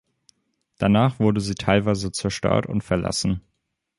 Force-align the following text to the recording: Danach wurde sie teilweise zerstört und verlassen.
Danach 0.79 1.19
wurde 1.19 1.41
sie 1.41 1.53
teilweise 1.53 2.11
zerstört 2.11 2.65
und 2.65 2.81
verlassen. 2.83 3.41